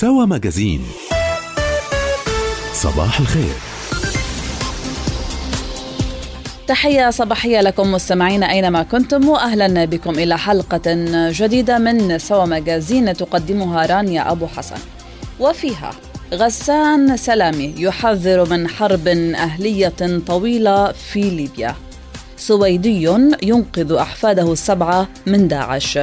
سوا 0.00 0.24
ماجازين. 0.24 0.82
صباح 2.72 3.20
الخير. 3.20 3.54
تحية 6.66 7.10
صباحية 7.10 7.60
لكم 7.60 7.92
مستمعين 7.92 8.42
أينما 8.42 8.82
كنتم 8.82 9.28
وأهلا 9.28 9.84
بكم 9.84 10.10
إلى 10.10 10.38
حلقة 10.38 10.82
جديدة 11.30 11.78
من 11.78 12.18
سوا 12.18 12.44
ماجازين 12.44 13.14
تقدمها 13.14 13.86
رانيا 13.86 14.32
أبو 14.32 14.46
حسن. 14.46 14.78
وفيها 15.40 15.90
غسان 16.34 17.16
سلامي 17.16 17.74
يحذر 17.76 18.50
من 18.50 18.68
حرب 18.68 19.08
أهلية 19.08 20.20
طويلة 20.26 20.92
في 20.92 21.30
ليبيا. 21.30 21.74
سويدي 22.36 23.02
ينقذ 23.42 23.92
أحفاده 23.92 24.52
السبعة 24.52 25.08
من 25.26 25.48
داعش. 25.48 25.98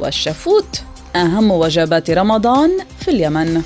والشفوت 0.00 0.82
أهم 1.16 1.50
وجبات 1.50 2.10
رمضان 2.10 2.70
في 3.00 3.08
اليمن. 3.10 3.62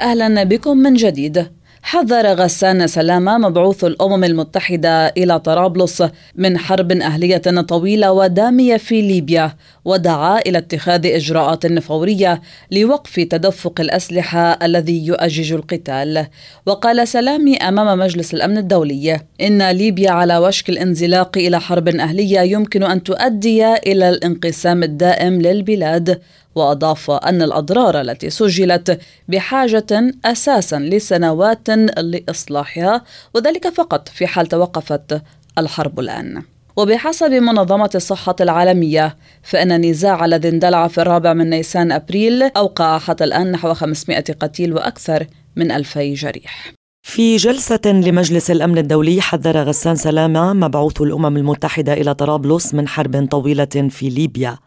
أهلا 0.00 0.42
بكم 0.44 0.76
من 0.76 0.94
جديد. 0.94 1.55
حذر 1.86 2.26
غسان 2.34 2.86
سلامة 2.86 3.38
مبعوث 3.38 3.84
الأمم 3.84 4.24
المتحدة 4.24 5.08
إلى 5.08 5.38
طرابلس 5.40 6.04
من 6.34 6.58
حرب 6.58 6.92
أهلية 6.92 7.36
طويلة 7.68 8.12
ودامية 8.12 8.76
في 8.76 9.02
ليبيا 9.02 9.52
ودعا 9.84 10.38
إلى 10.38 10.58
اتخاذ 10.58 11.06
إجراءات 11.06 11.78
فورية 11.78 12.42
لوقف 12.70 13.20
تدفق 13.20 13.80
الأسلحة 13.80 14.58
الذي 14.62 15.06
يؤجج 15.06 15.52
القتال. 15.52 16.26
وقال 16.66 17.08
سلامي 17.08 17.56
أمام 17.56 17.98
مجلس 17.98 18.34
الأمن 18.34 18.58
الدولي 18.58 19.20
إن 19.40 19.70
ليبيا 19.70 20.10
على 20.10 20.38
وشك 20.38 20.68
الانزلاق 20.68 21.38
إلى 21.38 21.60
حرب 21.60 21.88
أهلية 21.88 22.40
يمكن 22.40 22.82
أن 22.82 23.02
تؤدي 23.02 23.74
إلى 23.74 24.08
الانقسام 24.08 24.82
الدائم 24.82 25.42
للبلاد 25.42 26.20
وأضاف 26.56 27.10
أن 27.10 27.42
الأضرار 27.42 28.00
التي 28.00 28.30
سجلت 28.30 29.00
بحاجة 29.28 30.12
أساسا 30.24 30.78
لسنوات 30.78 31.70
لإصلاحها 31.98 33.04
وذلك 33.34 33.68
فقط 33.68 34.08
في 34.08 34.26
حال 34.26 34.46
توقفت 34.46 35.22
الحرب 35.58 36.00
الآن. 36.00 36.42
وبحسب 36.76 37.30
منظمة 37.30 37.90
الصحة 37.94 38.36
العالمية 38.40 39.16
فإن 39.42 39.72
النزاع 39.72 40.24
الذي 40.24 40.48
اندلع 40.48 40.88
في 40.88 41.00
الرابع 41.00 41.32
من 41.32 41.50
نيسان 41.50 41.92
أبريل 41.92 42.42
أوقع 42.42 42.98
حتى 42.98 43.24
الآن 43.24 43.52
نحو 43.52 43.74
500 43.74 44.24
قتيل 44.40 44.72
وأكثر 44.72 45.26
من 45.56 45.70
2000 45.70 46.14
جريح. 46.14 46.72
في 47.08 47.36
جلسة 47.36 47.80
لمجلس 47.86 48.50
الأمن 48.50 48.78
الدولي 48.78 49.20
حذر 49.20 49.62
غسان 49.62 49.96
سلامة 49.96 50.52
مبعوث 50.52 51.00
الأمم 51.00 51.36
المتحدة 51.36 51.92
إلى 51.92 52.14
طرابلس 52.14 52.74
من 52.74 52.88
حرب 52.88 53.28
طويلة 53.30 53.88
في 53.90 54.08
ليبيا. 54.08 54.58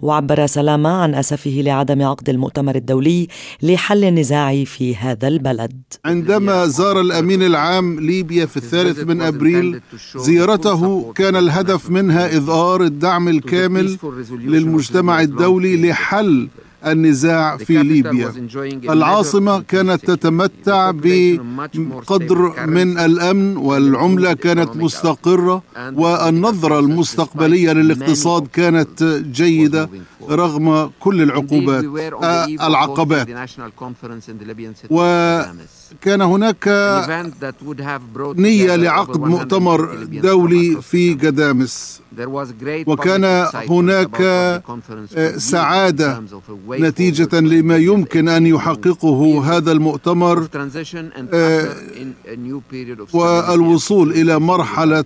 وعبر 0.00 0.46
سلامة 0.46 0.90
عن 0.90 1.14
أسفه 1.14 1.50
لعدم 1.50 2.02
عقد 2.02 2.28
المؤتمر 2.28 2.76
الدولي 2.76 3.28
لحل 3.62 4.04
النزاع 4.04 4.64
في 4.64 4.96
هذا 4.96 5.28
البلد. 5.28 5.82
عندما 6.04 6.66
زار 6.66 7.00
الأمين 7.00 7.42
العام 7.42 8.00
ليبيا 8.00 8.46
في 8.46 8.56
الثالث 8.56 8.98
من 8.98 9.22
أبريل 9.22 9.80
زيارته 10.16 11.12
كان 11.12 11.36
الهدف 11.36 11.90
منها 11.90 12.36
إظهار 12.36 12.82
الدعم 12.82 13.28
الكامل 13.28 13.98
للمجتمع 14.30 15.20
الدولي 15.20 15.90
لحل 15.90 16.48
النزاع 16.86 17.56
في 17.56 17.82
ليبيا. 17.82 18.32
العاصمة 18.92 19.60
كانت 19.62 20.10
تتمتع 20.10 20.90
بقدر 20.90 22.38
من 22.66 22.98
الأمن 22.98 23.56
والعملة 23.56 24.32
كانت 24.32 24.76
مستقرة 24.76 25.62
والنظرة 25.94 26.78
المستقبلية 26.78 27.72
للاقتصاد 27.72 28.46
كانت 28.46 29.02
جيدة 29.32 29.88
رغم 30.30 30.90
كل 31.00 31.22
العقوبات 31.22 31.84
العقبات. 32.60 33.26
وكان 35.94 36.20
هناك 36.20 36.68
نية 38.36 38.76
لعقد 38.76 39.20
مؤتمر 39.20 39.94
دولي 40.04 40.82
في 40.82 41.14
جدامس 41.14 42.00
وكان 42.86 43.24
هناك 43.70 44.22
سعادة 45.36 46.22
نتيجة 46.70 47.40
لما 47.40 47.76
يمكن 47.76 48.28
أن 48.28 48.46
يحققه 48.46 49.44
هذا 49.56 49.72
المؤتمر 49.72 50.48
والوصول 53.12 54.10
إلى 54.10 54.38
مرحلة 54.38 55.04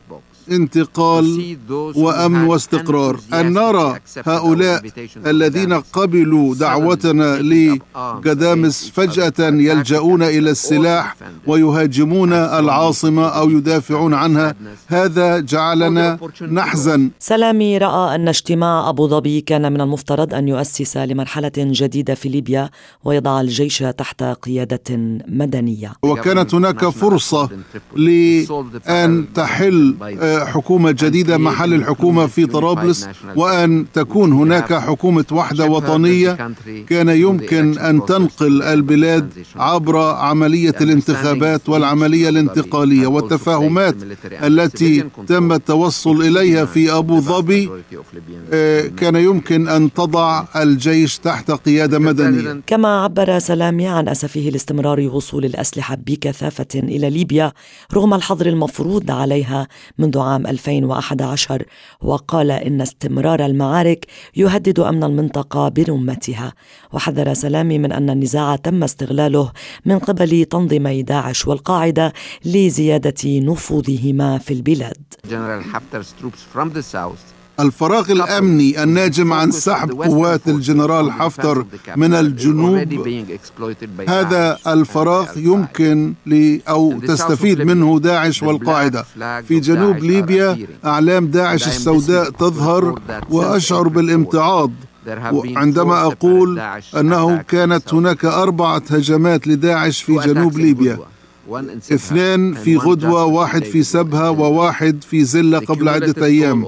انتقال 0.51 1.57
وأمن 1.97 2.45
واستقرار. 2.45 3.21
أن 3.34 3.53
نرى 3.53 3.99
هؤلاء 4.25 4.83
الذين 5.27 5.73
قبلوا 5.73 6.55
دعوتنا 6.55 7.39
لقدامس 7.43 8.91
فجأة 8.91 9.33
يلجؤون 9.39 10.23
إلى 10.23 10.51
السلاح 10.51 11.17
ويهاجمون 11.47 12.33
العاصمة 12.33 13.27
أو 13.29 13.51
يدافعون 13.51 14.15
عنها. 14.15 14.55
هذا 14.87 15.41
جعلنا 15.41 16.19
نحزن. 16.53 17.11
سلامي 17.19 17.78
رأى 17.78 18.15
أن 18.15 18.28
اجتماع 18.28 18.89
أبو 18.89 19.09
ظبي 19.09 19.41
كان 19.41 19.73
من 19.73 19.81
المفترض 19.81 20.34
أن 20.34 20.49
يؤسس 20.49 20.97
لمرحلة 20.97 21.53
جديدة 21.57 22.15
في 22.15 22.28
ليبيا 22.28 22.71
ويضع 23.05 23.41
الجيش 23.41 23.78
تحت 23.78 24.23
قيادة 24.23 24.97
مدنية. 25.28 25.93
وكانت 26.03 26.55
هناك 26.55 26.89
فرصة 26.89 27.49
لأن 27.97 29.25
تحل 29.34 29.95
حكومة 30.45 30.91
جديدة 30.91 31.39
محل 31.39 31.75
الحكومة 31.75 32.27
في 32.27 32.47
طرابلس 32.47 33.09
وأن 33.37 33.87
تكون 33.95 34.33
هناك 34.33 34.75
حكومة 34.75 35.25
وحدة 35.33 35.65
وطنية 35.65 36.51
كان 36.89 37.09
يمكن 37.09 37.79
أن 37.79 38.07
تنقل 38.07 38.63
البلاد 38.63 39.33
عبر 39.57 39.99
عملية 39.99 40.75
الانتخابات 40.81 41.69
والعملية 41.69 42.29
الانتقالية 42.29 43.07
والتفاهمات 43.07 43.97
التي 44.33 45.05
تم 45.27 45.53
التوصل 45.53 46.23
إليها 46.23 46.65
في 46.65 46.93
أبو 46.93 47.21
ظبي. 47.21 47.71
كان 48.97 49.17
يمكن 49.17 49.69
أن 49.69 49.93
تضع 49.93 50.45
الجيش 50.57 51.19
تحت 51.19 51.51
قيادة 51.51 51.99
مدنية. 51.99 52.61
كما 52.67 53.03
عبر 53.03 53.39
سلامي 53.39 53.89
عن 53.89 54.09
أسفه 54.09 54.41
لاستمرار 54.41 55.01
وصول 55.01 55.45
الأسلحة 55.45 55.99
بكثافة 56.07 56.67
إلى 56.75 57.11
ليبيا 57.11 57.53
رغم 57.95 58.15
الحظر 58.15 58.47
المفروض 58.47 59.11
عليها 59.11 59.69
منذ 59.99 60.19
عام 60.27 60.47
2011 60.47 61.63
وقال 62.01 62.51
إن 62.51 62.81
استمرار 62.81 63.47
المعارك 63.47 64.07
يهدد 64.37 64.81
أمن 64.81 65.05
المنطقة 65.05 65.69
برمتها. 65.69 66.53
وحذر 66.93 67.35
سلامي 67.35 67.79
من 67.79 67.93
أن 67.93 68.11
النزاع 68.11 68.57
تم 68.57 68.83
استغلاله 68.85 69.53
من 69.85 69.99
قبل 69.99 70.45
تنظيمي 70.45 71.03
داعش 71.03 71.47
والقاعدة 71.47 72.13
لزيادة 72.45 73.23
نفوذهما 73.25 74.39
في 74.39 74.55
البلاد. 74.55 74.97
الفراغ 77.61 78.12
الأمني 78.12 78.83
الناجم 78.83 79.33
عن 79.33 79.50
سحب 79.50 79.91
قوات 80.03 80.49
الجنرال 80.49 81.12
حفتر 81.12 81.67
من 81.97 82.15
الجنوب. 82.15 82.89
هذا 84.09 84.59
الفراغ 84.67 85.27
يمكن 85.37 86.15
ل 86.27 86.59
أو 86.69 87.00
تستفيد 87.00 87.62
منه 87.62 88.00
داعش 88.00 88.43
والقاعدة. 88.43 89.05
في 89.49 89.61
جنوب 89.61 89.97
ليبيا 89.97 90.59
إعلام 90.84 91.27
داعش 91.27 91.66
السوداء 91.66 92.31
تظهر 92.31 93.00
وأشعر 93.31 93.89
بالامتعاض. 93.89 94.71
عندما 95.56 96.03
أقول 96.06 96.61
أنه 96.97 97.37
كانت 97.37 97.95
هناك 97.95 98.25
أربعة 98.25 98.83
هجمات 98.91 99.47
لداعش 99.47 100.03
في 100.03 100.19
جنوب 100.19 100.59
ليبيا. 100.59 100.99
اثنان 101.93 102.55
في 102.55 102.77
غدوة 102.77 103.25
واحد 103.25 103.65
في 103.65 103.83
سبها 103.83 104.29
وواحد 104.29 105.05
في 105.11 105.25
زلة 105.25 105.59
قبل 105.59 105.89
عدة 105.89 106.27
أيام. 106.27 106.65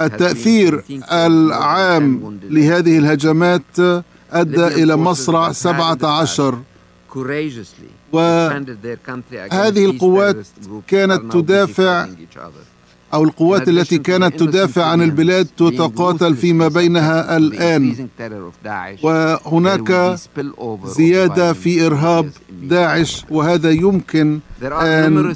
التأثير 0.00 0.82
العام 1.12 2.38
لهذه 2.42 2.98
الهجمات 2.98 3.78
أدى 4.32 4.66
إلى 4.66 4.96
مصرع 4.96 5.52
17 5.52 6.58
وهذه 8.12 9.84
القوات 9.84 10.36
كانت 10.88 11.32
تدافع 11.32 12.06
أو 13.14 13.24
القوات 13.24 13.68
التي 13.68 13.98
كانت 13.98 14.40
تدافع 14.40 14.84
عن 14.84 15.02
البلاد 15.02 15.46
تتقاتل 15.56 16.36
فيما 16.36 16.68
بينها 16.68 17.36
الآن. 17.36 18.08
وهناك 19.02 20.18
زيادة 20.86 21.52
في 21.52 21.86
إرهاب 21.86 22.30
داعش 22.62 23.24
وهذا 23.30 23.70
يمكن 23.70 24.40
أن, 24.62 25.28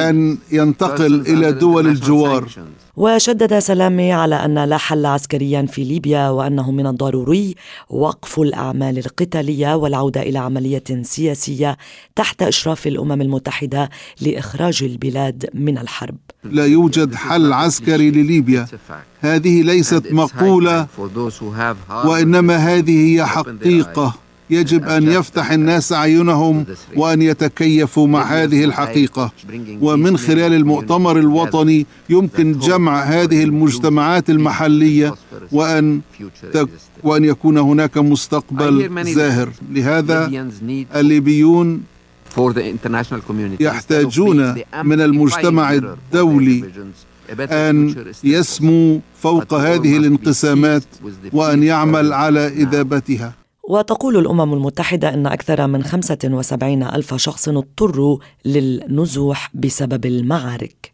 أن 0.00 0.38
ينتقل 0.52 1.20
إلى 1.20 1.52
دول 1.52 1.86
الجوار. 1.86 2.48
وشدد 2.96 3.58
سلامي 3.58 4.12
على 4.12 4.34
أن 4.34 4.64
لا 4.64 4.76
حل 4.76 5.06
عسكريا 5.06 5.66
في 5.66 5.84
ليبيا 5.84 6.28
وأنه 6.28 6.70
من 6.70 6.86
الضروري 6.86 7.54
وقف 7.90 8.40
الأعمال 8.40 8.98
القتالية 8.98 9.76
والعودة 9.76 10.22
إلى 10.22 10.38
عملية 10.38 10.84
سياسية 11.02 11.76
تحت 12.14 12.42
إشراف 12.42 12.86
الأمم 12.86 13.22
المتحدة 13.22 13.90
لإخراج 14.20 14.82
البلاد 14.82 15.50
من 15.54 15.78
الحرب. 15.78 16.16
لا 16.44 16.66
يوجد 16.66 17.14
حل 17.14 17.52
عسكري 17.52 18.10
لليبيا. 18.10 18.66
هذه 19.20 19.62
ليست 19.62 20.12
مقولة 20.12 20.86
وإنما 22.04 22.56
هذه 22.56 23.14
هي 23.14 23.26
حقيقة. 23.26 24.25
يجب 24.50 24.84
أن 24.84 25.02
يفتح 25.08 25.50
الناس 25.52 25.92
أعينهم 25.92 26.64
وأن 26.96 27.22
يتكيفوا 27.22 28.06
مع 28.06 28.22
هذه 28.22 28.64
الحقيقة. 28.64 29.32
ومن 29.80 30.16
خلال 30.16 30.52
المؤتمر 30.54 31.18
الوطني 31.18 31.86
يمكن 32.10 32.58
جمع 32.58 33.02
هذه 33.02 33.44
المجتمعات 33.44 34.30
المحلية 34.30 35.14
وأن 35.52 36.00
وأن 37.02 37.24
يكون 37.24 37.58
هناك 37.58 37.98
مستقبل 37.98 39.04
زاهر. 39.14 39.48
لهذا 39.72 40.48
الليبيون 40.96 41.82
يحتاجون 43.60 44.54
من 44.84 45.00
المجتمع 45.00 45.72
الدولي 45.72 46.64
أن 47.40 47.94
يسمو 48.24 49.00
فوق 49.22 49.54
هذه 49.54 49.96
الانقسامات 49.96 50.82
وأن 51.32 51.62
يعمل 51.62 52.12
على 52.12 52.46
اذابتها 52.48 53.32
وتقول 53.68 54.16
الأمم 54.16 54.52
المتحدة 54.52 55.14
أن 55.14 55.26
أكثر 55.26 55.66
من 55.66 55.82
75 55.82 56.82
ألف 56.82 57.14
شخص 57.14 57.48
اضطروا 57.48 58.18
للنزوح 58.44 59.50
بسبب 59.54 60.06
المعارك. 60.06 60.92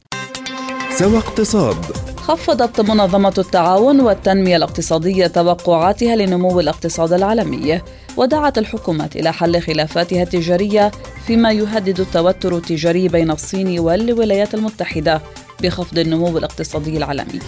سوى 0.99 1.19
اقتصاد. 1.19 1.77
خفضت 2.17 2.81
منظمة 2.81 3.35
التعاون 3.39 4.01
والتنمية 4.01 4.57
الاقتصادية 4.57 5.27
توقعاتها 5.27 6.17
لنمو 6.17 6.61
الاقتصاد 6.61 7.13
العالمي 7.13 7.81
ودعت 8.17 8.59
الحكومات 8.59 9.17
إلى 9.17 9.33
حل 9.33 9.61
خلافاتها 9.61 10.23
التجارية 10.23 10.91
فيما 11.27 11.53
يهدد 11.53 12.01
التوتر 12.01 12.57
التجاري 12.57 13.09
بين 13.09 13.31
الصين 13.31 13.79
والولايات 13.79 14.55
المتحدة 14.55 15.21
بخفض 15.63 15.99
النمو 15.99 16.39
الاقتصادي 16.39 16.97
العالمي. 16.97 17.41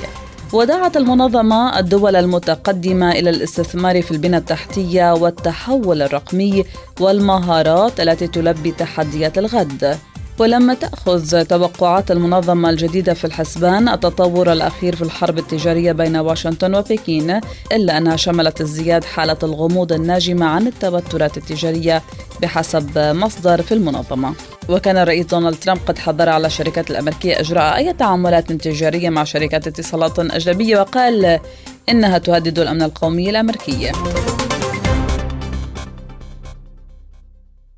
ودعت 0.55 0.97
المنظمة 0.97 1.79
الدول 1.79 2.17
المتقدمة 2.17 3.13
إلى 3.13 3.31
الاستثمار 3.31 4.03
في 4.03 4.11
البنى 4.11 4.37
التحتية 4.37 5.15
والتحول 5.15 6.03
الرقمي 6.03 6.65
والمهارات 7.01 8.01
التي 8.01 8.27
تلبي 8.27 8.73
تحديات 8.73 9.39
الغد. 9.39 9.99
ولما 10.39 10.75
تأخذ 10.75 11.45
توقعات 11.45 12.11
المنظمة 12.11 12.71
الجديدة 12.71 13.15
في 13.15 13.25
الحسبان 13.25 13.89
التطور 13.89 14.53
الأخير 14.53 14.97
في 14.97 15.03
الحرب 15.03 15.39
التجارية 15.39 15.93
بين 15.93 16.17
واشنطن 16.17 16.75
وبكين 16.75 17.41
إلا 17.73 17.99
أنها 17.99 18.17
شملت 18.17 18.61
ازدياد 18.61 19.05
حالة 19.05 19.39
الغموض 19.43 19.93
الناجمة 19.93 20.47
عن 20.47 20.67
التوترات 20.67 21.37
التجارية 21.37 22.03
بحسب 22.43 22.99
مصدر 22.99 23.63
في 23.63 23.75
المنظمة. 23.75 24.35
وكان 24.69 24.97
الرئيس 24.97 25.27
دونالد 25.27 25.57
ترامب 25.57 25.81
قد 25.87 25.99
حذر 25.99 26.29
على 26.29 26.47
الشركات 26.47 26.91
الأمريكية 26.91 27.41
إجراء 27.41 27.77
أي 27.77 27.93
تعاملات 27.93 28.53
تجارية 28.53 29.11
مع 29.11 29.25
شركات 29.25 29.67
اتصالات 29.67 30.19
أجنبية 30.19 30.81
وقال 30.81 31.41
إنها 31.89 32.19
تهدد 32.19 32.59
الأمن 32.59 32.83
القومي 32.83 33.31
الأمريكي. 33.31 33.93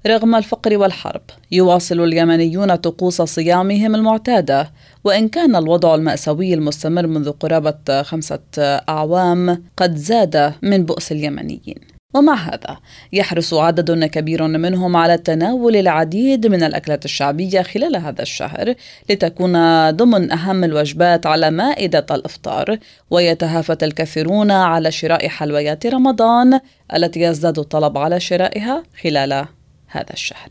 رغم 0.06 0.34
الفقر 0.34 0.76
والحرب 0.76 1.22
يواصل 1.52 2.00
اليمنيون 2.00 2.74
طقوس 2.74 3.22
صيامهم 3.22 3.94
المعتادة. 3.94 4.72
وإن 5.04 5.28
كان 5.28 5.56
الوضع 5.56 5.94
المأساوي 5.94 6.54
المستمر 6.54 7.06
منذ 7.06 7.30
قرابة 7.30 8.02
خمسة 8.02 8.40
أعوام 8.88 9.62
قد 9.76 9.96
زاد 9.96 10.52
من 10.62 10.84
بؤس 10.84 11.12
اليمنيين. 11.12 11.96
ومع 12.14 12.34
هذا 12.34 12.76
يحرص 13.12 13.54
عدد 13.54 14.04
كبير 14.04 14.46
منهم 14.46 14.96
على 14.96 15.18
تناول 15.18 15.76
العديد 15.76 16.46
من 16.46 16.62
الأكلات 16.62 17.04
الشعبية 17.04 17.62
خلال 17.62 17.96
هذا 17.96 18.22
الشهر 18.22 18.74
لتكون 19.10 19.54
ضمن 19.90 20.32
أهم 20.32 20.64
الوجبات 20.64 21.26
على 21.26 21.50
مائدة 21.50 22.06
الإفطار. 22.10 22.78
ويتهافت 23.10 23.82
الكثيرون 23.82 24.50
على 24.50 24.90
شراء 24.90 25.28
حلويات 25.28 25.86
رمضان 25.86 26.60
التي 26.94 27.20
يزداد 27.20 27.58
الطلب 27.58 27.98
على 27.98 28.20
شرائها 28.20 28.82
خلال 29.02 29.46
هذا 29.86 30.12
الشهر. 30.12 30.48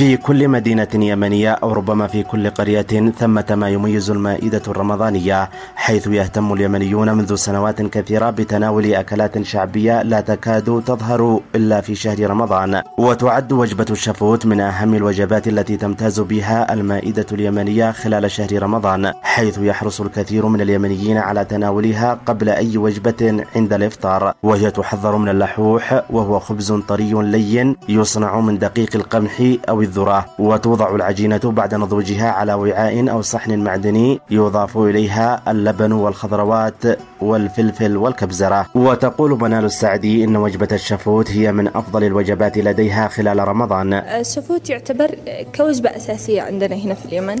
في 0.00 0.16
كل 0.16 0.48
مدينة 0.48 0.88
يمنية 0.94 1.50
أو 1.50 1.72
ربما 1.72 2.06
في 2.06 2.22
كل 2.22 2.50
قرية 2.50 3.12
ثمة 3.18 3.44
ما 3.50 3.68
يميز 3.68 4.10
المائدة 4.10 4.62
الرمضانية 4.68 5.50
حيث 5.76 6.06
يهتم 6.06 6.52
اليمنيون 6.52 7.12
منذ 7.12 7.34
سنوات 7.34 7.82
كثيرة 7.82 8.30
بتناول 8.30 8.94
أكلات 8.94 9.42
شعبية 9.42 10.02
لا 10.02 10.20
تكاد 10.20 10.82
تظهر 10.86 11.40
إلا 11.54 11.80
في 11.80 11.94
شهر 11.94 12.30
رمضان. 12.30 12.82
وتعد 12.98 13.52
وجبة 13.52 13.86
الشفوت 13.90 14.46
من 14.46 14.60
أهم 14.60 14.94
الوجبات 14.94 15.48
التي 15.48 15.76
تمتاز 15.76 16.20
بها 16.20 16.72
المائدة 16.72 17.26
اليمنية 17.32 17.90
خلال 17.90 18.30
شهر 18.30 18.62
رمضان 18.62 19.12
حيث 19.22 19.58
يحرص 19.58 20.00
الكثير 20.00 20.46
من 20.46 20.60
اليمنيين 20.60 21.18
على 21.18 21.44
تناولها 21.44 22.20
قبل 22.26 22.48
أي 22.48 22.76
وجبة 22.76 23.44
عند 23.56 23.72
الإفطار. 23.72 24.34
وهي 24.42 24.70
تحضر 24.70 25.16
من 25.16 25.28
اللحوح 25.28 26.02
وهو 26.10 26.38
خبز 26.38 26.72
طري 26.72 27.12
لين 27.12 27.76
يصنع 27.88 28.40
من 28.40 28.58
دقيق 28.58 28.96
القمح 28.96 29.42
أو 29.68 29.89
الذرة 29.90 30.26
وتوضع 30.38 30.94
العجينة 30.94 31.40
بعد 31.44 31.74
نضوجها 31.74 32.30
على 32.30 32.54
وعاء 32.54 33.10
أو 33.10 33.22
صحن 33.22 33.58
معدني 33.58 34.20
يضاف 34.30 34.78
إليها 34.78 35.42
اللبن 35.48 35.92
والخضروات 35.92 36.82
والفلفل 37.20 37.96
والكزبرة. 37.96 38.66
وتقول 38.74 39.30
منال 39.40 39.64
السعدي 39.64 40.24
إن 40.24 40.36
وجبة 40.36 40.68
الشفوت 40.72 41.30
هي 41.30 41.52
من 41.52 41.68
أفضل 41.68 42.04
الوجبات 42.04 42.58
لديها 42.58 43.08
خلال 43.08 43.48
رمضان. 43.48 43.92
الشفوت 43.92 44.70
يعتبر 44.70 45.10
كوجبة 45.56 45.96
أساسية 45.96 46.42
عندنا 46.42 46.76
هنا 46.76 46.94
في 46.94 47.04
اليمن 47.06 47.36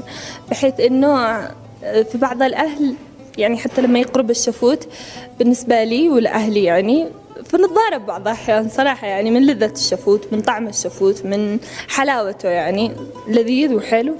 بحيث 0.50 0.80
أنه 0.80 1.40
في 1.80 2.18
بعض 2.18 2.42
الأهل 2.42 2.94
يعني 3.38 3.56
حتى 3.56 3.82
لما 3.82 3.98
يقرب 3.98 4.30
الشفوت 4.30 4.88
بالنسبة 5.38 5.84
لي 5.84 6.08
والأهلي 6.08 6.64
يعني 6.64 7.06
فنتضارب 7.44 8.06
بعض 8.06 8.20
الأحيان 8.20 8.68
صراحة 8.68 9.06
يعني 9.06 9.30
من 9.30 9.46
لذة 9.46 9.72
الشفوت 9.72 10.32
من 10.32 10.40
طعم 10.40 10.68
الشفوت 10.68 11.24
من 11.24 11.58
حلاوته 11.88 12.48
يعني 12.48 12.92
لذيذ 13.28 13.74
وحلو 13.74 14.16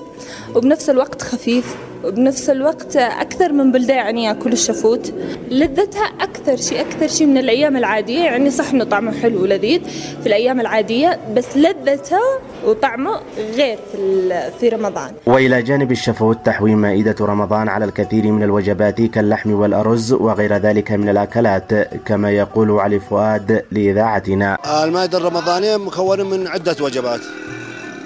وبنفس 0.55 0.91
الوقت 0.91 1.23
خفيف. 1.23 1.77
وبنفس 2.05 2.51
الوقت 2.51 2.97
أكثر 2.97 3.53
من 3.53 3.73
بلدة 3.73 3.95
يعني 3.95 4.25
يأكل 4.25 4.53
الشفوت 4.53 5.13
لذتها 5.51 6.05
أكثر 6.21 6.57
شيء 6.57 6.81
أكثر 6.81 7.09
شيء 7.09 7.27
من 7.27 7.39
الأيام 7.39 7.77
العادية 7.77 8.21
يعني 8.21 8.51
صح 8.51 8.71
إنه 8.71 8.85
طعمه 8.85 9.21
حلو 9.23 9.43
ولذيذ 9.43 9.81
في 10.21 10.27
الأيام 10.27 10.61
العادية 10.61 11.19
بس 11.37 11.57
لذته 11.57 12.19
وطعمه 12.67 13.21
غير 13.57 13.79
في 13.93 14.51
في 14.61 14.69
رمضان. 14.69 15.13
وإلى 15.27 15.63
جانب 15.63 15.93
الشفوت 15.93 16.39
تحوي 16.47 16.75
مائدة 16.75 17.17
رمضان 17.21 17.69
على 17.69 17.85
الكثير 17.85 18.27
من 18.27 18.43
الوجبات 18.43 19.01
كاللحم 19.03 19.53
والأرز 19.53 20.13
وغير 20.13 20.57
ذلك 20.57 20.93
من 20.93 21.09
الأكلات 21.09 21.75
كما 22.07 22.31
يقول 22.31 22.71
علي 22.71 23.01
فؤاد 23.01 23.65
لإذاعتنا. 23.73 24.59
المائدة 24.85 25.19
الرمضانية 25.19 25.77
مكونة 25.77 26.25
من 26.25 26.47
عدة 26.49 26.77
وجبات 26.81 27.21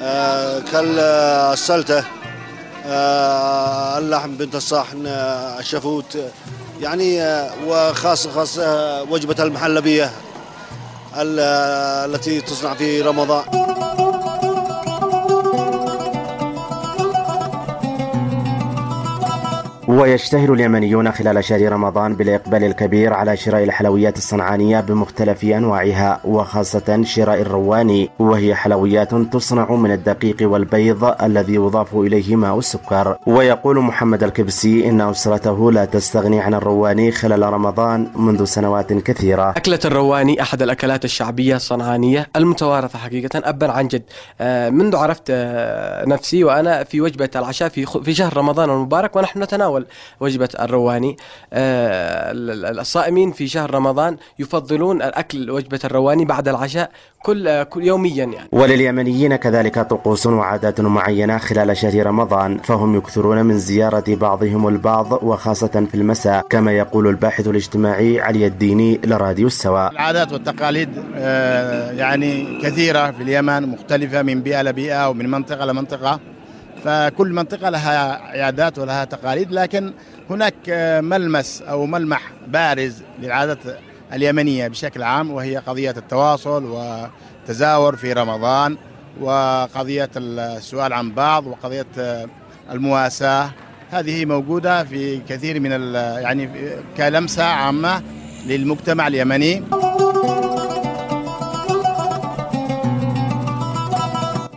آه 0.03 0.59
كالسلتة 0.73 1.99
آه، 1.99 2.05
اللحم 2.87 4.37
بنت 4.37 4.55
الصحن 4.55 5.07
آه، 5.07 5.59
الشفوت 5.59 6.19
يعني 6.81 7.23
آه، 7.23 7.51
وخاصة 7.67 8.31
خاصة 8.31 9.03
وجبة 9.03 9.43
المحلبية 9.45 10.11
التي 11.17 12.41
تصنع 12.41 12.75
في 12.75 13.01
رمضان. 13.03 13.45
ويشتهر 19.89 20.53
اليمنيون 20.53 21.13
خلال 21.13 21.45
شهر 21.45 21.73
رمضان 21.73 22.15
بالإقبال 22.15 22.65
الكبير 22.65 23.13
على 23.13 23.37
شراء 23.37 23.65
الحلويات 23.65 24.17
الصنعانية 24.17 24.81
بمختلف 24.81 25.45
أنواعها 25.45 26.21
وخاصة 26.25 27.03
شراء 27.03 27.41
الرواني. 27.41 28.11
وهي 28.19 28.55
حلويات 28.55 29.15
تصنع 29.15 29.73
من 29.73 29.93
الدقيق 29.93 30.37
والبيض 30.41 31.23
الذي 31.23 31.55
يضاف 31.55 31.95
إليه 31.95 32.37
ماء 32.37 32.59
السكر. 32.59 33.17
ويقول 33.27 33.79
محمد 33.79 34.23
الكبسي 34.23 34.89
إن 34.89 35.01
أسرته 35.01 35.73
لا 35.73 35.85
تستغني 35.85 36.41
عن 36.41 36.55
الرواني 36.55 37.13
خلال 37.13 37.43
رمضان 37.43 38.09
منذ 38.17 38.45
سنوات 38.45 38.93
كثيرة. 38.93 39.51
أكلة 39.51 39.81
الرواني 39.85 40.43
أحد 40.43 40.63
الأكلات 40.63 41.05
الشعبية 41.05 41.57
الصنعانية 41.57 42.27
المتوارثة 42.37 42.99
حقيقة. 42.99 43.43
أبا 43.45 43.71
عن 43.71 43.89
جد. 43.89 44.03
آه، 44.41 44.71
منذ 44.71 44.97
عرفت 44.97 45.27
آه، 45.31 46.05
نفسي 46.05 46.45
وأنا 46.45 46.85
في 46.85 47.01
وجبة 47.01 47.31
العشاء 47.37 47.69
في 47.69 47.87
في 47.87 48.15
شهر 48.15 48.37
رمضان 48.37 48.71
المبارك 48.71 49.17
ونحن 49.17 49.43
نتناول 49.43 49.74
وجبة 50.21 50.49
الرواني. 50.61 51.17
آه، 51.53 52.33
الصائمين 52.81 53.33
في 53.33 53.49
شهر 53.49 53.75
رمضان 53.75 54.17
يفضلون 54.39 55.03
أكل 55.03 55.51
وجبة 55.51 55.81
الرواني 55.85 56.25
بعد 56.25 56.49
العشاء 56.49 56.91
كل 57.23 57.63
كل 57.63 57.85
يوميا 57.85 58.25
يعني. 58.25 58.49
ولليمنيين 58.53 59.37
كذلك 59.37 59.79
طقوس 59.79 60.27
وعادات 60.27 60.81
معينة 60.81 61.39
خلال 61.39 61.77
شهر 61.77 62.07
رمضان 62.07 62.59
فهم 62.59 62.97
يكثرون 62.97 63.45
من 63.45 63.59
زيارة 63.59 64.05
بعضهم 64.09 64.69
البعض 64.69 65.13
وخاصة 65.13 65.87
في 65.91 65.95
المساء 65.95 66.47
كما 66.51 66.73
يقول 66.73 67.09
الباحث 67.09 67.49
الاجتماعي 67.49 68.21
علي 68.21 68.47
الديني 68.47 69.01
لراديو 69.05 69.47
السواء 69.47 69.93
العادات 69.93 70.33
والتقاليد 70.33 70.89
يعني 71.99 72.61
كثيرة 72.63 73.11
في 73.11 73.23
اليمن 73.23 73.69
مختلفة 73.69 74.23
من 74.23 74.43
بيئة 74.43 74.63
لبيئة 74.63 75.09
ومن 75.09 75.31
منطقة 75.31 75.65
لمنطقة. 75.65 76.34
فكل 76.85 77.33
منطقة 77.33 77.71
لها 77.71 78.19
عادات 78.43 78.79
ولها 78.79 79.05
تقاليد 79.05 79.53
لكن 79.53 79.93
هناك 80.31 80.55
ملمس 81.03 81.63
أو 81.63 81.87
ملمح 81.87 82.23
بارز 82.47 83.03
للعادات 83.23 83.59
اليمنية 84.13 84.69
بشكل 84.69 85.03
عام 85.03 85.31
وهي 85.31 85.57
قضية 85.57 85.91
التواصل 85.91 86.65
والتزاور 86.65 87.97
في 87.97 88.13
رمضان 88.13 88.77
وقضية 89.21 90.11
السؤال 90.17 90.93
عن 90.93 91.13
بعض 91.13 91.47
وقضية 91.47 91.87
المواساة. 92.71 93.51
هذه 93.91 94.25
موجودة 94.25 94.85
في 94.85 95.21
كثير 95.29 95.61
من 95.61 95.71
يعني 95.95 96.51
كلمسة 96.97 97.45
عامة 97.45 98.03
للمجتمع 98.47 99.07
اليمني. 99.07 99.63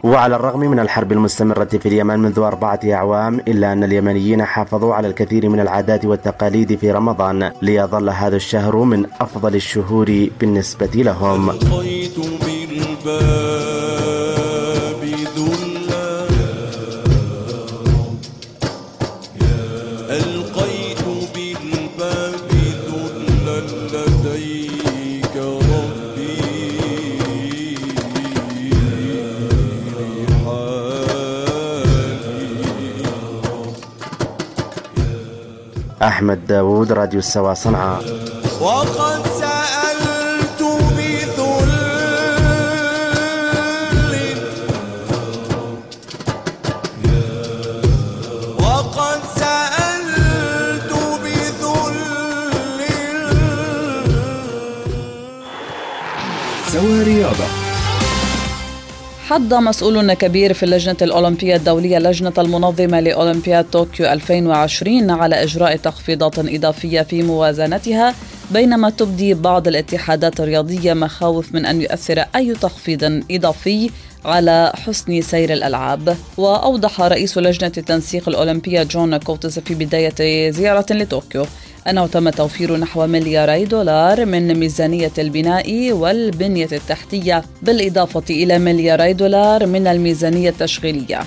وعلى 0.07 0.35
الرغم 0.35 0.59
من 0.59 0.79
الحرب 0.79 1.11
المستمرة 1.11 1.65
في 1.81 1.85
اليمن 1.85 2.19
منذ 2.19 2.39
أربعة 2.39 2.79
أعوام 2.85 3.39
إلا 3.47 3.73
أن 3.73 3.83
اليمنيين 3.83 4.45
حافظوا 4.45 4.93
على 4.95 5.07
الكثير 5.07 5.49
من 5.49 5.59
العادات 5.59 6.05
والتقاليد 6.05 6.75
في 6.75 6.91
رمضان 6.91 7.51
ليظل 7.61 8.09
هذا 8.09 8.35
الشهر 8.35 8.75
من 8.77 9.05
أفضل 9.21 9.55
الشهور 9.55 10.27
بالنسبة 10.39 10.93
لهم. 10.95 11.49
أحمد 36.17 36.47
داود 36.47 36.91
راديو 36.91 37.19
السوا 37.19 37.53
صنعاء. 37.53 38.01
حض 59.37 59.53
مسؤول 59.53 60.13
كبير 60.13 60.53
في 60.53 60.63
اللجنة 60.63 60.97
الأولمبية 61.01 61.55
الدولية 61.55 61.97
اللجنة 61.97 62.33
المنظمة 62.37 62.99
لأولمبياد 62.99 63.65
طوكيو 63.69 64.05
2020 64.05 65.09
على 65.09 65.43
إجراء 65.43 65.75
تخفيضات 65.75 66.39
إضافية 66.39 67.01
في 67.01 67.23
موازنتها 67.23 68.15
بينما 68.51 68.89
تبدي 68.89 69.33
بعض 69.33 69.67
الاتحادات 69.67 70.39
الرياضية 70.39 70.93
مخاوف 70.93 71.53
من 71.53 71.65
أن 71.65 71.81
يؤثر 71.81 72.25
أي 72.35 72.53
تخفيض 72.53 73.23
إضافي 73.31 73.89
على 74.25 74.71
حسن 74.75 75.21
سير 75.21 75.53
الألعاب. 75.53 76.17
وأوضح 76.37 77.01
رئيس 77.01 77.37
لجنة 77.37 77.71
التنسيق 77.77 78.29
الأولمبية 78.29 78.83
جون 78.83 79.17
كوتس 79.17 79.59
في 79.59 79.75
بداية 79.75 80.51
زيارة 80.51 80.93
لطوكيو. 80.93 81.45
أنه 81.89 82.07
تم 82.07 82.29
توفير 82.29 82.77
نحو 82.77 83.07
ملياري 83.07 83.65
دولار 83.65 84.25
من 84.25 84.59
ميزانية 84.59 85.11
البناء 85.17 85.91
والبنية 85.91 86.69
التحتية 86.71 87.43
بالإضافة 87.61 88.23
إلى 88.29 88.59
ملياري 88.59 89.13
دولار 89.13 89.65
من 89.65 89.87
الميزانية 89.87 90.49
التشغيلية. 90.49 91.19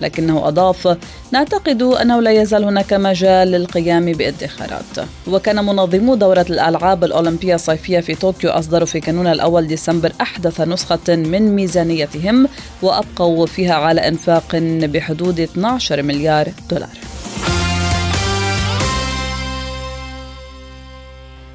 لكنه 0.00 0.48
أضاف 0.48 0.98
نعتقد 1.32 1.82
أنه 1.82 2.20
لا 2.20 2.30
يزال 2.30 2.64
هناك 2.64 2.92
مجال 2.92 3.50
للقيام 3.50 4.12
بادخارات. 4.12 5.08
وكان 5.26 5.64
منظمو 5.64 6.14
دورة 6.14 6.46
الألعاب 6.50 7.04
الأولمبية 7.04 7.54
الصيفية 7.54 8.00
في 8.00 8.14
طوكيو 8.14 8.50
أصدروا 8.50 8.86
في 8.86 9.00
كانون 9.00 9.26
الأول 9.26 9.66
ديسمبر 9.66 10.12
أحدث 10.20 10.60
نسخة 10.60 11.08
من 11.08 11.54
ميزانيتهم 11.54 12.48
وأبقوا 12.82 13.46
فيها 13.46 13.74
على 13.74 14.08
إنفاق 14.08 14.56
بحدود 14.82 15.40
12 15.40 16.02
مليار 16.02 16.48
دولار. 16.70 17.19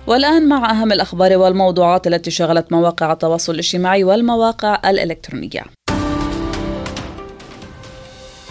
والآن 0.08 0.48
مع 0.48 0.72
أهم 0.72 0.92
الأخبار 0.92 1.38
والموضوعات 1.38 2.08
التي 2.08 2.32
شغلت 2.32 2.72
مواقع 2.72 3.12
التواصل 3.12 3.54
الاجتماعي 3.54 4.04
والمواقع 4.04 4.90
الإلكترونية. 4.90 5.64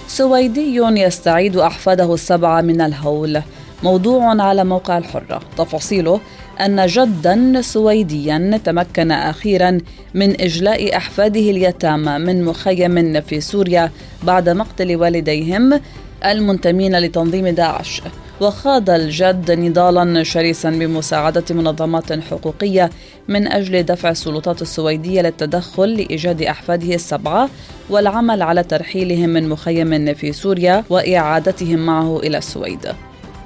سويدي 0.07 0.77
يستعيد 0.77 1.57
أحفاده 1.57 2.15
السبعة 2.15 2.61
من 2.61 2.81
الهول. 2.81 3.43
موضوع 3.83 4.43
على 4.43 4.65
موقع 4.65 4.99
الحرة. 4.99 5.41
تفاصيله 5.59 6.21
أن 6.61 6.87
جدا 6.87 7.63
سويديا 7.63 8.61
تمكن 8.65 9.11
أخيرا 9.11 9.79
من 10.15 10.41
إجلاء 10.41 10.97
أحفاده 10.97 11.41
اليتامى 11.41 12.19
من 12.19 12.45
مخيم 12.45 13.21
في 13.21 13.41
سوريا 13.41 13.91
بعد 14.23 14.49
مقتل 14.49 14.97
والديهم 14.97 15.81
المنتمين 16.25 16.99
لتنظيم 16.99 17.49
داعش. 17.49 18.03
وخاض 18.41 18.91
الجد 18.91 19.51
نضالا 19.51 20.23
شرسا 20.23 20.71
بمساعدة 20.71 21.45
منظمات 21.51 22.13
حقوقية 22.13 22.91
من 23.29 23.49
أجل 23.49 23.83
دفع 23.83 24.11
السلطات 24.11 24.63
السويدية 24.63 25.21
للتدخل 25.23 25.89
لإيجاد 25.89 26.43
أحفاده 26.43 26.95
السبعة 26.95 27.49
والعمل 27.91 28.43
على 28.43 28.63
ترحيلهم 28.63 29.31
من 29.31 29.49
مخيم 29.49 30.15
في 30.15 30.33
سوريا 30.33 30.85
وإعادتهم 30.91 31.79
معه 31.79 32.19
إلى 32.19 32.39
السويد. 32.39 32.93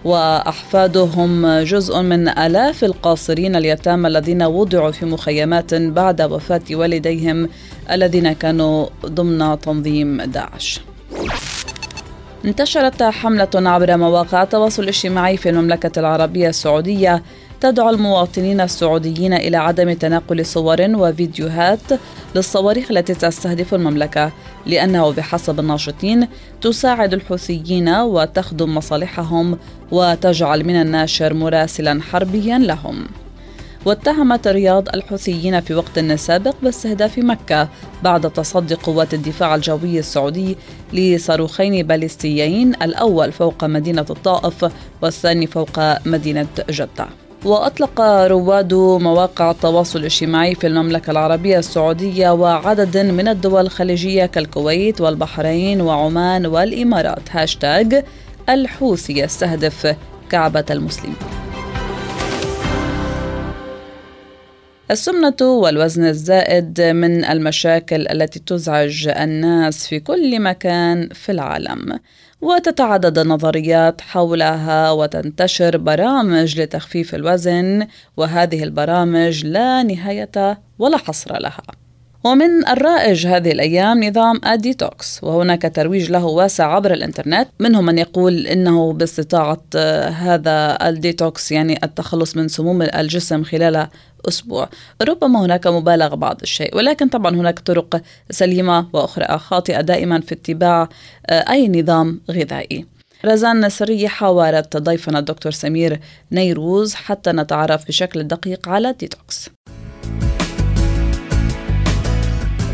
وأحفادهم 0.04 1.47
جزء 1.62 2.00
من 2.02 2.28
آلاف 2.28 2.85
القاصرين 2.85 3.57
اليتامى 3.57 4.09
الذين 4.09 4.42
وضعوا 4.42 4.90
في 4.90 5.07
مخيمات 5.07 5.75
بعد 5.75 6.23
وفاة 6.23 6.62
والديهم 6.71 7.49
الذين 7.90 8.33
كانوا 8.33 8.87
ضمن 9.07 9.61
تنظيم 9.61 10.23
داعش. 10.23 10.80
انتشرت 12.45 13.02
حملة 13.02 13.49
عبر 13.54 13.97
مواقع 13.97 14.42
التواصل 14.42 14.83
الاجتماعي 14.83 15.37
في 15.37 15.49
المملكة 15.49 15.99
العربية 15.99 16.49
السعودية. 16.49 17.23
تدعو 17.61 17.90
المواطنين 17.90 18.61
السعوديين 18.61 19.33
إلى 19.33 19.57
عدم 19.57 19.92
تناقل 19.92 20.47
صور 20.47 20.76
وفيديوهات 20.80 21.80
للصواريخ 22.35 22.90
التي 22.90 23.14
تستهدف 23.14 23.75
المملكة 23.75 24.33
لأنه 24.66 25.12
بحسب 25.12 25.61
الناشطين 25.61 26.28
تساعد 26.61 27.14
الحوثيين 27.14 27.88
وتخدم 27.88 28.75
مصالحهم 28.75 29.59
وتجعل 29.90 30.64
من 30.64 30.80
الناشر 30.80 31.35
مراسلا 31.35 32.02
حربيا 32.02 32.59
لهم. 32.59 33.07
واتهمت 33.88 34.47
الرياض 34.47 34.88
الحوثيين 34.88 35.61
في 35.61 35.75
وقت 35.75 36.00
سابق 36.00 36.54
باستهداف 36.62 37.18
مكة 37.18 37.68
بعد 38.02 38.30
تصدي 38.30 38.75
قوات 38.75 39.14
الدفاع 39.14 39.54
الجوي 39.54 39.99
السعودي 39.99 40.57
لصاروخين 40.92 41.87
باليستيين 41.87 42.75
الأول 42.83 43.33
فوق 43.33 43.64
مدينة 43.64 44.07
الطائف 44.11 44.73
والثاني 45.02 45.47
فوق 45.47 46.07
مدينة 46.07 46.47
جدة. 46.71 47.07
وأطلق 47.45 48.00
رواد 48.26 48.75
مواقع 48.75 49.50
التواصل 49.50 49.99
الاجتماعي 49.99 50.54
في 50.54 50.66
المملكة 50.66 51.11
العربية 51.11 51.59
السعودية 51.59 52.30
وعدد 52.30 52.97
من 52.97 53.28
الدول 53.28 53.66
الخليجية 53.66 54.26
كالكويت 54.26 55.00
والبحرين 55.00 55.80
وعمان 55.80 56.47
والإمارات. 56.47 57.23
هاشتاج 57.30 58.04
الحوثي 58.49 59.18
يستهدف 59.18 59.97
كعبة 60.30 60.64
المسلمين. 60.71 61.47
السمنة 64.90 65.37
والوزن 65.42 66.04
الزائد 66.04 66.80
من 66.80 67.25
المشاكل 67.25 68.09
التي 68.09 68.38
تزعج 68.38 69.09
الناس 69.09 69.87
في 69.87 70.00
كل 70.00 70.40
مكان 70.42 71.09
في 71.09 71.33
العالم. 71.33 72.00
وتتعدد 72.40 73.18
النظريات 73.18 74.00
حولها 74.00 74.90
وتنتشر 74.90 75.76
برامج 75.76 76.61
لتخفيف 76.61 77.14
الوزن 77.14 77.87
وهذه 78.16 78.62
البرامج 78.62 79.47
لا 79.47 79.83
نهاية 79.83 80.61
ولا 80.78 80.97
حصر 80.97 81.38
لها. 81.38 81.62
ومن 82.25 82.68
الرائج 82.68 83.26
هذه 83.26 83.52
الأيام 83.52 84.04
نظام 84.04 84.40
الديتوكس 84.46 85.25
وهناك 85.25 85.72
ترويج 85.75 86.10
له 86.10 86.25
واسع 86.25 86.75
عبر 86.75 86.92
الإنترنت 86.92 87.48
منهم 87.60 87.84
من 87.84 87.98
يقول 87.98 88.46
إنه 88.46 88.92
باستطاعة 88.92 89.62
هذا 90.08 90.88
الديتوكس 90.88 91.52
يعني 91.52 91.78
التخلص 91.84 92.37
من 92.37 92.48
سموم 92.48 92.82
الجسم 92.82 93.44
خلال 93.44 93.88
أسبوع. 94.28 94.68
ربما 95.02 95.44
هناك 95.44 95.66
مبالغة 95.66 96.14
بعض 96.14 96.38
الشيء 96.42 96.76
ولكن 96.76 97.08
طبعا 97.08 97.37
هناك 97.37 97.58
طرق 97.58 98.02
سليمة 98.30 98.88
وأخرى 98.92 99.38
خاطئة 99.38 99.80
دائما 99.80 100.20
في 100.20 100.34
اتباع 100.34 100.88
أي 101.30 101.68
نظام 101.68 102.20
غذائي. 102.30 102.87
رزان 103.25 103.66
نسرية 103.66 104.08
حاورت 104.08 104.76
ضيفنا 104.76 105.18
الدكتور 105.18 105.52
سمير 105.52 106.00
نيروز 106.32 106.94
حتى 106.94 107.32
نتعرف 107.32 107.87
بشكل 107.88 108.25
دقيق 108.25 108.68
على 108.68 108.90
الديتوكس 108.90 109.50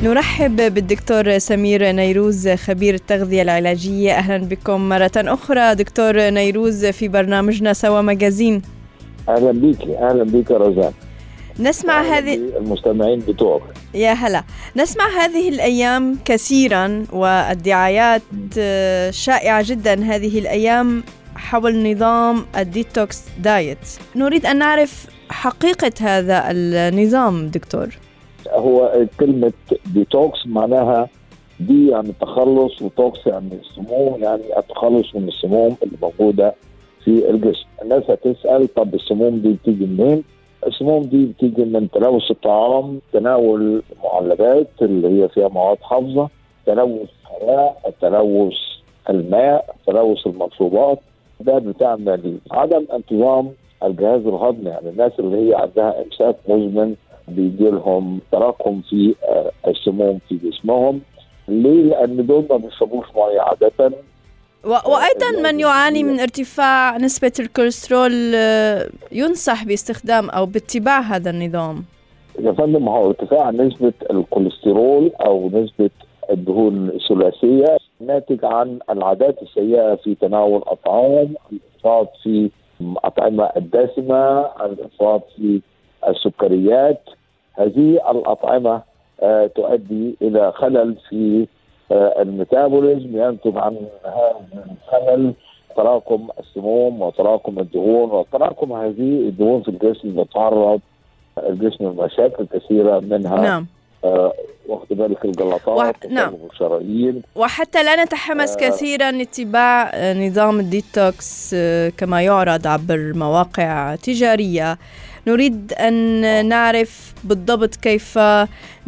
نرحب 0.04 0.56
بالدكتور 0.56 1.38
سمير 1.38 1.92
نيروز 1.92 2.48
خبير 2.48 2.94
التغذية 2.94 3.42
العلاجية. 3.42 4.12
أهلا 4.12 4.36
بكم 4.36 4.88
مرة 4.88 5.10
أخرى. 5.16 5.74
دكتور 5.74 6.30
نيروز 6.30 6.86
في 6.86 7.08
برنامجنا 7.08 7.72
سوا 7.72 8.00
مجازين 8.00 8.62
أهلا 9.28 9.52
بك 9.52 9.80
أهلا 9.82 10.24
بك 10.24 10.50
رزان 10.50 10.92
نسمع 11.60 12.02
هذه 12.02 12.34
المستمعين 12.34 13.18
بتوعك. 13.18 13.62
يا 13.94 14.12
هلا. 14.12 14.44
نسمع 14.76 15.04
هذه 15.24 15.48
الأيام 15.48 16.18
كثيرا 16.24 17.04
والدعايات 17.12 18.22
شائعة 19.10 19.64
جدا 19.66 20.04
هذه 20.04 20.38
الأيام 20.38 21.02
حول 21.36 21.92
نظام 21.92 22.46
ال 22.58 22.69
detox 22.69 23.22
diet. 23.38 23.78
نريد 24.16 24.46
أن 24.46 24.58
نعرف 24.58 25.06
حقيقة 25.28 25.92
هذا 26.00 26.44
النظام 26.50 27.48
دكتور. 27.48 27.88
هو 28.54 29.04
كلمة 29.20 29.52
ديتوكس 29.94 30.46
معناها 30.46 31.08
de 31.60 31.88
يعني 31.90 32.12
تخلص 32.20 32.82
و 32.82 32.93
tox 32.93 33.26
يعني 33.26 33.48
السموم 33.62 34.22
يعني 34.22 34.58
التخلص 34.58 35.14
من 35.14 35.28
السموم 35.28 35.76
اللي 35.82 35.96
موجودة 36.02 36.54
في 37.04 37.30
الجسم. 37.30 37.66
الناس 37.82 38.02
هتسأل 38.10 38.74
طب 38.74 38.94
السموم 38.94 39.38
دي 39.38 39.52
بتيجي 39.52 39.86
منين؟ 39.86 40.24
السموم 40.66 41.02
دي 41.02 41.24
بتيجي 41.26 41.64
من 41.64 41.90
تلوث 41.90 42.30
الطعام 42.30 43.00
تناول 43.12 43.82
المعلبات 43.92 44.68
اللي 44.82 45.22
هي 45.22 45.28
فيها 45.28 45.48
مواد 45.48 45.78
حافظة 45.82 46.28
تلوث 46.66 47.08
الهواء 47.42 47.92
تلوث 48.00 48.54
الماء 49.10 49.74
تلوث 49.86 50.26
المشروبات. 50.26 50.98
ده 51.40 51.58
بتعمل 51.58 52.38
عدم 52.50 52.84
انتظام 52.92 53.50
الجهاز 53.84 54.26
الهضمي. 54.26 54.70
يعني 54.70 54.88
الناس 54.88 55.12
اللي 55.18 55.36
هي 55.50 55.54
عندها 55.54 56.02
إمساك 56.02 56.36
مزمن 56.48 56.94
بيجي 57.28 57.70
لهم 57.70 58.20
تراكم 58.32 58.80
في 58.90 59.14
السموم 59.68 60.18
في 60.28 60.36
جسمهم. 60.36 61.00
ليه؟ 61.48 61.82
لأن 61.82 62.26
دول 62.26 62.46
ما 62.50 62.56
بيشربوش 62.56 63.06
مية 63.16 63.40
عادة. 63.40 63.92
وأيضا 64.64 65.42
من 65.42 65.60
يعاني 65.60 66.02
من 66.02 66.20
ارتفاع 66.20 66.96
نسبة 66.96 67.32
الكوليسترول 67.40 68.34
ينصح 69.12 69.64
باستخدام 69.64 70.30
أو 70.30 70.46
باتباع 70.46 71.00
هذا 71.00 71.30
النظام. 71.30 71.84
يا 72.38 72.52
فندم 72.52 72.88
هو 72.88 73.08
ارتفاع 73.08 73.50
نسبة 73.50 73.92
الكوليسترول 74.10 75.10
أو 75.26 75.50
نسبة 75.52 75.90
الدهون 76.30 76.88
الثلاثية 76.88 77.76
ناتج 78.00 78.44
عن 78.44 78.78
العادات 78.90 79.42
السيئة 79.42 79.94
في 79.94 80.14
تناول 80.14 80.62
الطعام 80.72 81.34
الافراط 81.52 82.08
في 82.22 82.50
الاطعمه 82.80 83.50
الدسمة 83.56 84.40
الافراط 84.40 85.22
في 85.36 85.60
السكريات. 86.08 87.00
هذه 87.58 88.10
الأطعمة 88.10 88.82
آه 89.22 89.46
تؤدي 89.46 90.16
إلى 90.22 90.52
خلل 90.52 90.96
في 91.08 91.46
آه 91.92 92.22
الميتابوليزم 92.22 93.22
ينتج 93.22 93.56
عن 93.56 93.76
هذا 94.04 94.64
الخلل 94.86 95.32
تراكم 95.76 96.28
السموم 96.40 97.02
وتراكم 97.02 97.58
الدهون 97.58 98.10
وتراكم 98.10 98.72
هذه 98.72 99.28
الدهون 99.28 99.62
في 99.62 99.68
الجسم 99.68 100.20
يتعرض 100.20 100.80
الجسم 101.38 101.84
لمشاكل 101.84 102.46
كثيرة 102.52 103.00
منها. 103.00 103.40
نعم. 103.40 103.66
آه 104.04 104.32
واخد 104.68 104.88
بالك 104.90 105.24
الجلطات 105.24 105.68
وح... 105.68 105.92
نعم. 106.10 106.34
الشرايين. 106.52 107.22
وحتى 107.36 107.82
لا 107.82 108.04
نتحمس 108.04 108.56
آه. 108.56 108.68
كثيرا 108.68 109.22
اتباع 109.22 109.92
نظام 110.12 110.60
الديتوكس 110.60 111.54
كما 111.96 112.22
يعرض 112.22 112.66
عبر 112.66 113.12
مواقع 113.14 113.94
تجارية. 113.94 114.78
نريد 115.26 115.72
أن 115.72 116.48
نعرف 116.48 117.14
بالضبط 117.24 117.74
كيف 117.76 118.18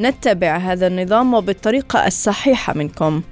نتبع 0.00 0.56
هذا 0.56 0.86
النظام 0.86 1.34
وبالطريقة 1.34 2.06
الصحيحة 2.06 2.74
منكم. 2.76 3.22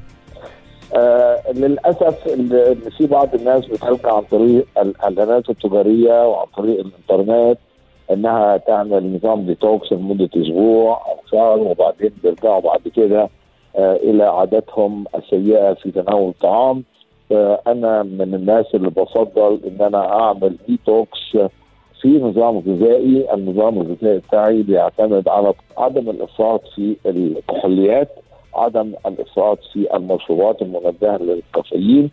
آه 0.96 1.40
للأسف 1.54 2.28
إن 2.28 2.74
في 2.98 3.06
بعض 3.06 3.34
الناس 3.34 3.64
بتلقى 3.66 4.16
عن 4.16 4.22
طريق 4.22 4.66
الإعلانات 4.78 5.50
التجارية 5.50 6.28
وعن 6.28 6.46
طريق 6.56 6.80
الإنترنت 6.80 7.58
إنها 8.10 8.56
تعمل 8.56 9.14
نظام 9.16 9.46
ديتوكس 9.46 9.92
لمدة 9.92 10.28
أسبوع 10.36 11.02
أو 11.06 11.16
شهر 11.32 11.58
وبعدين 11.58 12.10
بيرجعوا 12.22 12.60
بعد 12.60 12.80
كده 12.96 13.28
آه 13.76 13.96
إلى 13.96 14.24
عاداتهم 14.24 15.04
السيئة 15.14 15.74
في 15.74 15.90
تناول 15.90 16.28
الطعام. 16.28 16.84
آه 17.32 17.60
أنا 17.66 18.02
من 18.02 18.34
الناس 18.34 18.66
اللي 18.74 18.90
بفضل 18.90 19.60
إن 19.66 19.86
أنا 19.86 20.20
أعمل 20.20 20.56
ديتوكس 20.68 21.36
في 22.04 22.18
نظام 22.18 22.58
غذائي 22.58 23.34
النظام 23.34 23.80
الغذائي 23.80 24.18
بتاعي 24.18 24.62
بيعتمد 24.62 25.28
على 25.28 25.54
عدم 25.78 26.10
الإفراط 26.10 26.60
في 26.74 26.96
الكحوليات 27.06 28.08
عدم 28.54 28.92
الإفراط 29.06 29.58
في 29.72 29.96
المشروبات 29.96 30.62
المنبهة 30.62 31.16
للكافيين. 31.16 32.10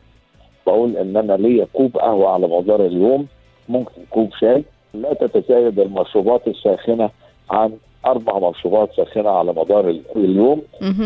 بقول 0.68 0.98
ان 0.98 1.18
أنا 1.18 1.34
ليا 1.34 1.68
كوب 1.74 1.98
قهوة 1.98 2.30
على 2.30 2.48
مدار 2.48 2.86
اليوم 2.86 3.28
ممكن 3.70 3.92
كوب 4.10 4.30
شاي. 4.40 4.64
لا 4.94 5.14
تتزايد 5.14 5.80
المشروبات 5.80 6.48
الساخنة 6.48 7.10
عن 7.50 7.78
أربع 8.06 8.50
مشروبات 8.50 8.94
ساخنة 8.94 9.30
على 9.30 9.54
مدار 9.54 9.90
اليوم. 10.16 10.62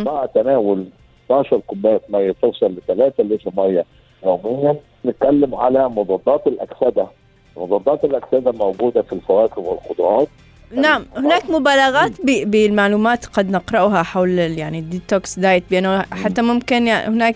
مع 0.06 0.26
تناول 0.26 0.86
12 1.26 1.60
كوبايه 1.68 2.02
مية 2.10 2.36
توصل 2.42 2.72
ل 2.72 2.82
3 2.88 3.24
لتر 3.24 3.52
مية 3.58 3.86
يوميا. 4.26 4.76
نتكلم 5.06 5.56
على 5.56 5.90
مضادات 5.90 6.48
الأكسدة. 6.48 7.08
مضادات 7.58 8.06
الاكسده 8.06 8.52
موجوده 8.52 9.02
في 9.02 9.14
الفواكه 9.14 9.62
والخضروات. 9.62 10.28
نعم 10.72 11.06
هناك 11.18 11.50
مبالغات 11.50 12.12
بالمعلومات 12.26 13.26
قد 13.26 13.52
نقرأها 13.52 14.04
حول 14.04 14.40
يعني 14.40 14.80
ال 14.80 14.90
detox 14.90 15.40
diet 15.40 15.64
بأنه 15.72 16.02
حتى 16.02 16.42
ممكن 16.42 16.88
يعني 16.88 17.16
هناك 17.16 17.36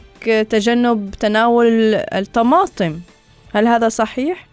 تجنب 0.49 1.11
تناول 1.19 1.93
الطماطم. 1.93 2.99
هل 3.53 3.67
هذا 3.67 3.89
صحيح؟ 3.89 4.47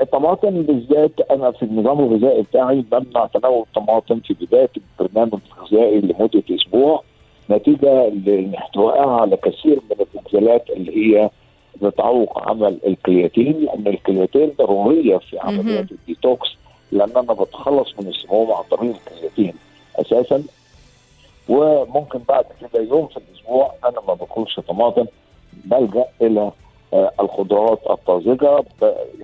الطماطم 0.00 0.62
بالذات 0.62 1.12
أنا 1.30 1.50
في 1.50 1.62
النظام 1.62 2.00
الغذائي 2.00 2.42
بتاعي 2.42 2.84
بمنع 2.90 3.26
تناول 3.26 3.62
الطماطم 3.62 4.20
في 4.20 4.34
بداية 4.40 4.70
البرنامج 5.00 5.38
الغذائي 5.56 6.00
لمدة 6.00 6.42
أسبوع. 6.50 7.02
نتيجة 7.50 8.08
لاحتوائها 8.08 9.20
على 9.20 9.36
كثير 9.36 9.80
من 9.90 10.06
الانزيمات 10.14 10.70
اللي 10.70 10.96
هي 10.96 11.30
بتعوق 11.82 12.48
عمل 12.48 12.78
الكرياتين 12.86 13.52
لأن 13.64 13.86
الكرياتين 13.86 14.52
ضرورية 14.58 15.16
في 15.16 15.38
عمليات 15.38 15.92
الديتوكس 15.92 16.48
لأن 16.92 17.10
أنا 17.10 17.32
بتخلص 17.32 17.94
من 18.00 18.06
السموم 18.08 18.52
عن 18.52 18.62
طريق 18.70 18.94
الكرياتين 18.96 19.54
أساسا. 19.96 20.42
وممكن 21.48 22.18
بعد 22.28 22.44
كده 22.60 22.82
يوم 22.82 23.06
في 23.06 23.16
الأسبوع 23.16 23.74
أنا 23.84 24.00
ما 24.08 24.14
باكلش 24.14 24.60
طماطم 24.60 25.06
بلجأ 25.64 26.04
إلى 26.22 26.50
آه 26.94 27.12
الخضروات 27.20 27.80
الطازجة. 27.90 28.56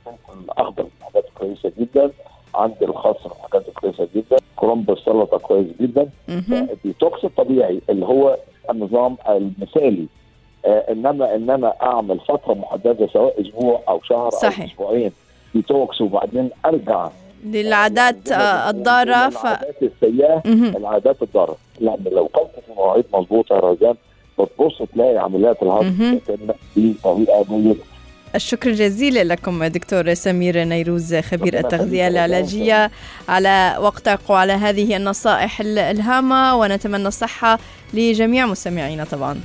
ممكن 0.06 0.50
أخضر 0.50 0.86
حاجات 1.02 1.24
كويسة 1.38 1.72
جدا. 1.78 2.10
عندي 2.54 2.84
الخس 2.84 3.16
حاجات 3.42 3.70
كويسة 3.70 4.08
جدا. 4.14 4.36
كرنب 4.56 4.90
السلطه 4.90 5.38
كويس 5.38 5.66
جدا. 5.80 6.08
الديتوكس 6.72 7.24
الطبيعي 7.24 7.80
اللي 7.90 8.06
هو 8.06 8.36
النظام 8.70 9.16
المثالي 9.28 10.06
آه 10.66 10.85
انما 10.92 11.35
ان 11.35 11.51
أنا 11.51 11.75
أعمل 11.83 12.20
فترة 12.29 12.55
محددة 12.55 13.09
سواء 13.12 13.40
أسبوع 13.40 13.81
أو 13.88 14.01
شهر 14.03 14.31
صحيح. 14.31 14.61
أو 14.61 14.66
أسبوعين 14.66 15.12
ديتوكس 15.55 16.01
وبعدين 16.01 16.51
أرجع. 16.66 17.09
للعادات 17.46 18.16
الضارة 18.68 19.29
ف... 19.29 19.46
العادات 19.46 19.77
السيئة 19.83 20.42
العادات 20.77 21.22
الضارة. 21.22 21.57
لأن 21.81 22.05
لو 22.12 22.29
كنت 22.29 22.64
في 22.66 22.72
مواعيد 22.77 23.05
مظبوطه 23.14 23.55
يا 23.55 23.61
رزان 23.61 23.94
بتبص 24.38 24.83
تلاقي 24.94 25.18
عمليات 25.18 25.62
الهضم 25.62 26.18
دي 26.77 26.94
طريقة 27.05 27.44
جيده 27.51 27.77
الشكر 28.35 28.70
الجزيل 28.70 29.29
لكم 29.29 29.64
دكتور 29.64 30.14
سمير 30.14 30.64
نيروز 30.64 31.14
خبير 31.14 31.59
التغذية 31.59 32.09
العلاجية 32.09 32.90
على 33.29 33.77
وقتك 33.81 34.18
وعلى 34.29 34.53
هذه 34.53 34.96
النصائح 34.96 35.61
الهامة 35.61 36.57
ونتمنى 36.57 37.09
الصحة 37.09 37.59
لجميع 37.94 38.46
مستمعينا 38.46 39.05
طبعا. 39.05 39.40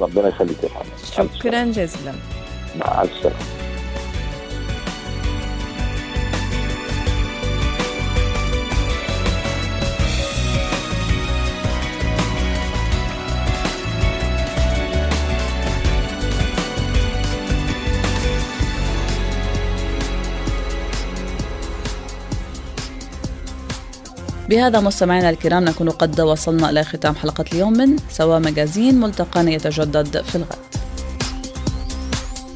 ربنا 0.00 0.28
يخليك 0.28 0.62
يا 0.62 0.68
محمد. 0.68 1.30
شكرا 1.38 1.64
جزيلا. 1.64 2.12
مع 2.76 3.02
السلامة. 3.02 3.57
بهذا 24.48 24.80
مستمعينا 24.80 25.30
الكرام 25.30 25.64
نكون 25.64 25.90
قد 25.90 26.20
وصلنا 26.20 26.70
إلى 26.70 26.84
ختام 26.84 27.14
حلقة 27.14 27.44
اليوم 27.52 27.72
من 27.72 27.96
سوا 28.10 28.38
مجازين 28.38 29.00
ملتقانا 29.00 29.50
يتجدد 29.50 30.22
في 30.24 30.34
الغد. 30.34 30.58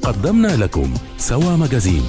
قدمنا 0.02 0.56
لكم 0.56 0.94
سوا 1.18 1.56
مجازين 1.56 2.02